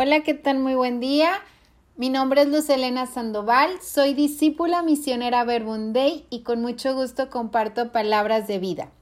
[0.00, 0.60] Hola, ¿qué tal?
[0.60, 1.40] Muy buen día.
[1.96, 7.90] Mi nombre es Luz Elena Sandoval, soy discípula misionera Verbunday y con mucho gusto comparto
[7.90, 8.92] palabras de vida.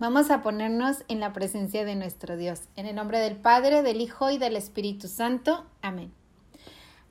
[0.00, 2.62] Vamos a ponernos en la presencia de nuestro Dios.
[2.74, 5.64] En el nombre del Padre, del Hijo y del Espíritu Santo.
[5.80, 6.12] Amén.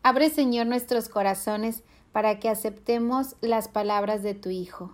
[0.03, 4.93] Abre, Señor, nuestros corazones para que aceptemos las palabras de tu Hijo.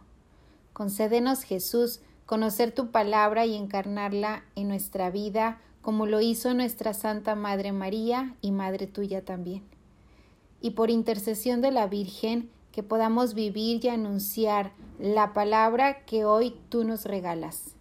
[0.73, 7.35] Concédenos, Jesús, conocer tu palabra y encarnarla en nuestra vida como lo hizo nuestra Santa
[7.35, 9.63] Madre María y Madre tuya también.
[10.61, 16.55] Y por intercesión de la Virgen, que podamos vivir y anunciar la palabra que hoy
[16.69, 17.75] tú nos regalas.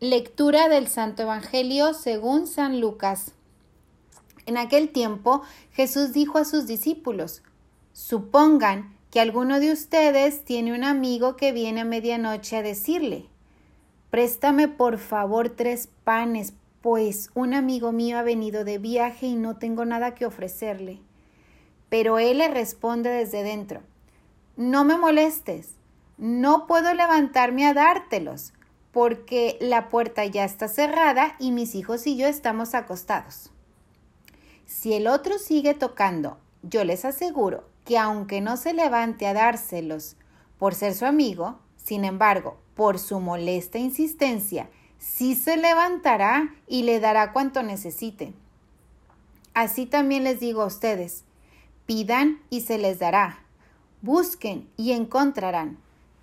[0.00, 3.32] Lectura del Santo Evangelio según San Lucas.
[4.46, 7.42] En aquel tiempo Jesús dijo a sus discípulos,
[7.92, 13.26] Supongan que alguno de ustedes tiene un amigo que viene a medianoche a decirle,
[14.10, 19.58] Préstame por favor tres panes, pues un amigo mío ha venido de viaje y no
[19.58, 21.00] tengo nada que ofrecerle.
[21.90, 23.82] Pero él le responde desde dentro,
[24.56, 25.74] No me molestes,
[26.16, 28.52] no puedo levantarme a dártelos,
[28.92, 33.50] porque la puerta ya está cerrada y mis hijos y yo estamos acostados.
[34.66, 40.16] Si el otro sigue tocando, yo les aseguro que aunque no se levante a dárselos
[40.58, 47.00] por ser su amigo, sin embargo, por su molesta insistencia, sí se levantará y le
[47.00, 48.34] dará cuanto necesite.
[49.52, 51.24] Así también les digo a ustedes,
[51.86, 53.42] pidan y se les dará,
[54.00, 55.76] busquen y encontrarán,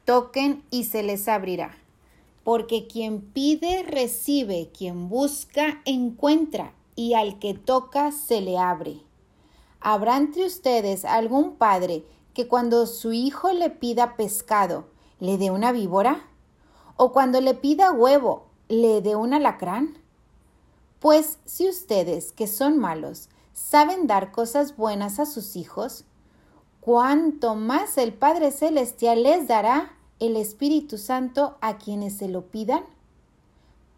[0.06, 1.76] toquen y se les abrirá.
[2.45, 9.02] Porque quien pide recibe, quien busca encuentra, y al que toca se le abre.
[9.81, 14.88] ¿Habrá entre ustedes algún padre que cuando su hijo le pida pescado,
[15.20, 16.30] le dé una víbora?
[16.98, 19.98] O cuando le pida huevo, le dé un alacrán?
[21.00, 26.06] Pues si ustedes, que son malos, saben dar cosas buenas a sus hijos,
[26.82, 32.84] cuánto más el Padre Celestial les dará el Espíritu Santo a quienes se lo pidan.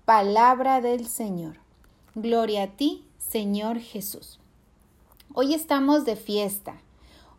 [0.06, 1.58] Palabra del Señor.
[2.16, 4.40] Gloria a ti, Señor Jesús.
[5.34, 6.82] Hoy estamos de fiesta.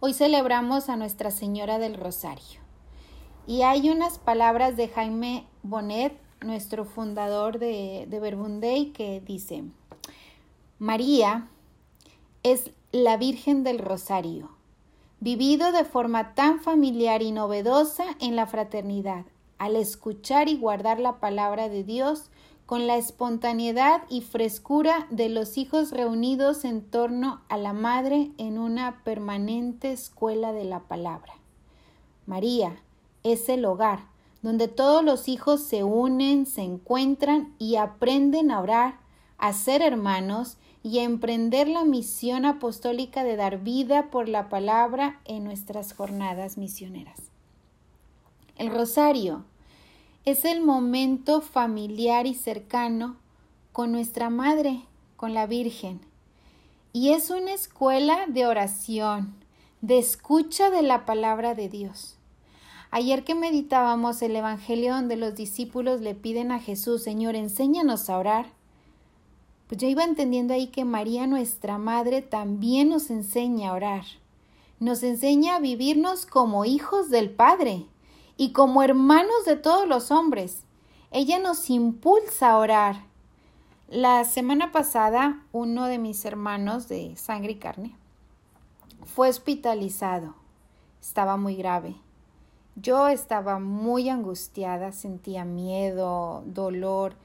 [0.01, 2.68] Hoy celebramos a Nuestra Señora del Rosario.
[3.49, 9.65] Y hay unas palabras de Jaime Bonet, nuestro fundador de, de que dice,
[10.79, 11.49] María
[12.43, 14.51] es la Virgen del Rosario,
[15.21, 19.25] vivido de forma tan familiar y novedosa en la fraternidad,
[19.57, 22.31] al escuchar y guardar la palabra de Dios
[22.67, 28.59] con la espontaneidad y frescura de los hijos reunidos en torno a la Madre en
[28.59, 31.33] una permanente escuela de la palabra.
[32.27, 32.83] María,
[33.23, 34.07] es el hogar,
[34.43, 38.99] donde todos los hijos se unen, se encuentran y aprenden a orar,
[39.37, 45.21] a ser hermanos y a emprender la misión apostólica de dar vida por la palabra
[45.25, 47.31] en nuestras jornadas misioneras.
[48.57, 49.45] El rosario
[50.25, 53.17] es el momento familiar y cercano
[53.73, 54.83] con nuestra Madre,
[55.17, 56.01] con la Virgen,
[56.93, 59.35] y es una escuela de oración,
[59.81, 62.18] de escucha de la palabra de Dios.
[62.91, 68.19] Ayer que meditábamos el Evangelio donde los discípulos le piden a Jesús, Señor, enséñanos a
[68.19, 68.47] orar,
[69.69, 74.05] pues yo iba entendiendo ahí que María, nuestra Madre, también nos enseña a orar.
[74.81, 77.85] Nos enseña a vivirnos como hijos del Padre
[78.39, 80.63] y como hermanos de todos los hombres.
[81.11, 83.05] Ella nos impulsa a orar.
[83.89, 87.95] La semana pasada, uno de mis hermanos de sangre y carne
[89.05, 90.35] fue hospitalizado.
[91.03, 91.97] Estaba muy grave.
[92.81, 97.17] Yo estaba muy angustiada, sentía miedo, dolor,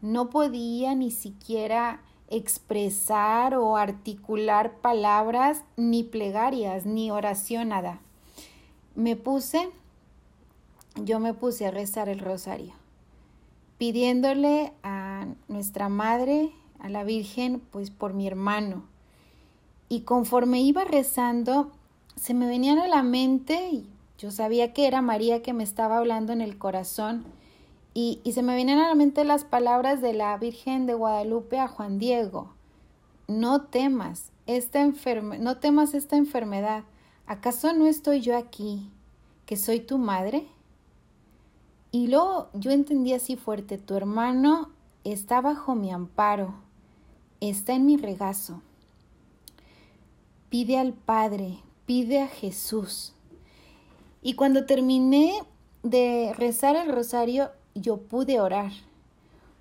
[0.00, 2.00] no podía ni siquiera
[2.30, 8.00] expresar o articular palabras, ni plegarias, ni oración, nada.
[8.94, 9.68] Me puse,
[11.02, 12.72] yo me puse a rezar el rosario,
[13.76, 18.84] pidiéndole a nuestra Madre, a la Virgen, pues por mi hermano.
[19.90, 21.72] Y conforme iba rezando,
[22.16, 23.84] se me venían a la mente,
[24.18, 27.24] yo sabía que era María que me estaba hablando en el corazón
[27.94, 31.68] y, se me vienen a la mente las palabras de la Virgen de Guadalupe a
[31.68, 32.52] Juan Diego.
[33.28, 34.84] No temas esta
[35.38, 36.84] no temas esta enfermedad.
[37.26, 38.90] ¿Acaso no estoy yo aquí,
[39.46, 40.46] que soy tu madre?
[41.92, 44.70] Y luego yo entendí así fuerte, tu hermano
[45.04, 46.54] está bajo mi amparo,
[47.40, 48.60] está en mi regazo.
[50.50, 53.13] Pide al Padre, pide a Jesús
[54.24, 55.34] y cuando terminé
[55.82, 58.72] de rezar el rosario, yo pude orar.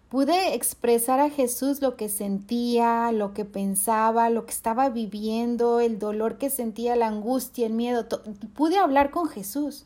[0.08, 5.98] pude expresar a Jesús lo que sentía, lo que pensaba, lo que estaba viviendo, el
[5.98, 8.08] dolor que sentía, la angustia, el miedo.
[8.56, 9.86] Pude hablar con Jesús.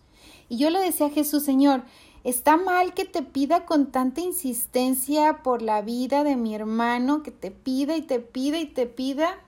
[0.50, 1.83] Y yo le decía a Jesús, Señor,
[2.25, 7.31] está mal que te pida con tanta insistencia por la vida de mi hermano, que
[7.31, 9.39] te pida y te pida y te pida.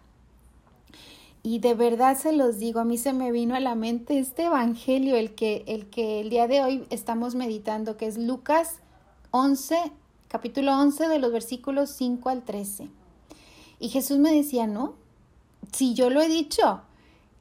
[1.41, 4.45] Y de verdad se los digo, a mí se me vino a la mente este
[4.45, 8.79] evangelio, el que el, que el día de hoy estamos meditando, que es Lucas
[9.31, 9.91] 11,
[10.27, 12.89] capítulo 11 de los versículos 5 al 13.
[13.79, 14.95] Y Jesús me decía, no,
[15.71, 16.81] si yo lo he dicho,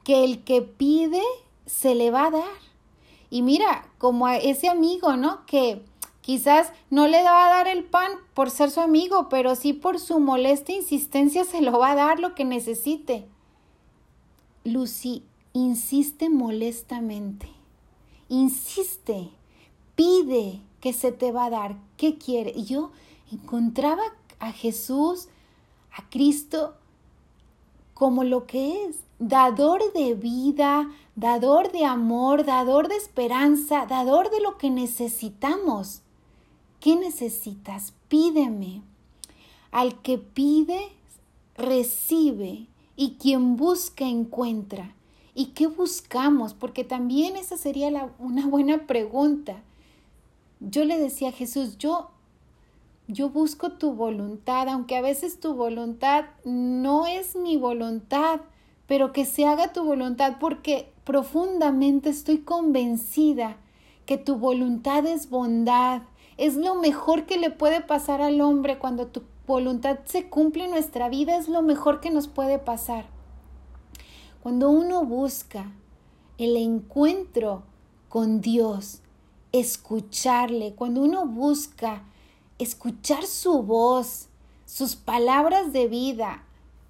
[0.05, 1.23] que el que pide
[1.67, 2.59] se le va a dar.
[3.31, 5.45] Y mira, como a ese amigo, ¿no?
[5.47, 5.83] Que
[6.21, 9.99] quizás no le va a dar el pan por ser su amigo, pero sí por
[9.99, 13.27] su molesta insistencia se lo va a dar lo que necesite.
[14.73, 15.23] Lucy
[15.53, 17.49] insiste molestamente,
[18.29, 19.31] insiste,
[19.95, 22.53] pide, que se te va a dar, qué quiere.
[22.55, 22.91] Y yo
[23.33, 24.03] encontraba
[24.39, 25.29] a Jesús,
[25.93, 26.75] a Cristo,
[27.95, 34.41] como lo que es, dador de vida, dador de amor, dador de esperanza, dador de
[34.41, 36.03] lo que necesitamos.
[36.79, 37.93] ¿Qué necesitas?
[38.09, 38.83] Pídeme.
[39.73, 40.93] Al que pide,
[41.57, 44.95] recibe, y quien busca, encuentra.
[45.35, 46.53] ¿Y qué buscamos?
[46.53, 49.63] Porque también esa sería una buena pregunta
[50.61, 52.11] yo le decía a Jesús, yo,
[53.07, 58.41] yo busco tu voluntad, aunque a veces tu voluntad no es mi voluntad,
[58.87, 63.57] pero que se haga tu voluntad porque profundamente estoy convencida
[64.07, 66.03] que tu voluntad es bondad,
[66.39, 70.71] es lo mejor que le puede pasar al hombre cuando tu voluntad se cumple en
[70.71, 73.07] nuestra vida, es lo mejor que nos puede pasar.
[74.43, 75.73] Cuando uno busca
[76.39, 77.65] el encuentro
[78.09, 79.01] con Dios,
[79.53, 82.05] escucharle, cuando uno busca
[82.59, 84.29] escuchar su voz,
[84.67, 86.45] sus palabras de vida,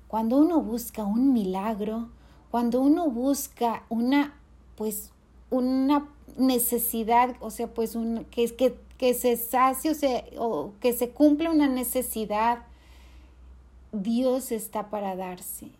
[0.09, 2.09] cuando uno busca un milagro,
[2.51, 4.35] cuando uno busca una,
[4.77, 5.13] pues,
[5.51, 9.93] una necesidad, o sea, pues, un, que, que, que se sacie
[10.37, 12.65] o, o que se cumpla una necesidad,
[13.93, 15.71] Dios está para darse.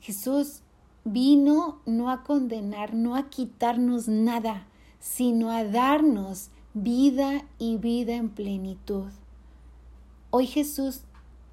[0.00, 0.62] Jesús
[1.04, 4.66] vino no a condenar, no a quitarnos nada,
[4.98, 9.10] sino a darnos vida y vida en plenitud.
[10.30, 11.02] Hoy Jesús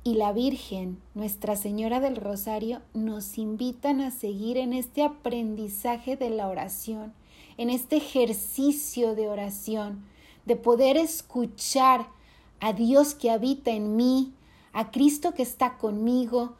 [0.04, 6.30] y la Virgen, Nuestra Señora del Rosario, nos invitan a seguir en este aprendizaje de
[6.30, 7.14] la oración,
[7.58, 10.04] en este ejercicio de oración,
[10.45, 12.07] de poder escuchar
[12.60, 14.34] a Dios que habita en mí,
[14.72, 16.54] a Cristo que está conmigo,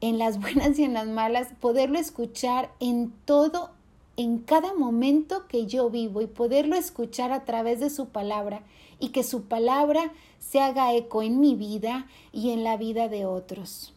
[0.00, 3.70] en las buenas y en las malas, poderlo escuchar en todo
[4.16, 8.62] en cada momento que yo vivo y poderlo escuchar a través de su palabra
[8.98, 13.24] y que su palabra se haga eco en mi vida y en la vida de
[13.24, 13.94] otros.